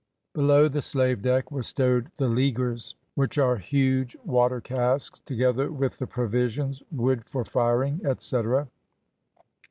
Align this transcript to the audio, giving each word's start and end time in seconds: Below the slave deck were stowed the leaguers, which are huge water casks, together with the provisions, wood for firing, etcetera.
Below 0.33 0.67
the 0.67 0.81
slave 0.81 1.21
deck 1.21 1.51
were 1.51 1.61
stowed 1.61 2.09
the 2.17 2.27
leaguers, 2.27 2.95
which 3.13 3.37
are 3.37 3.57
huge 3.57 4.17
water 4.25 4.59
casks, 4.59 5.19
together 5.27 5.71
with 5.71 5.99
the 5.99 6.07
provisions, 6.07 6.81
wood 6.91 7.23
for 7.23 7.45
firing, 7.45 8.01
etcetera. 8.03 8.67